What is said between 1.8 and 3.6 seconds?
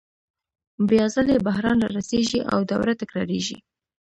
رارسېږي او دوره تکرارېږي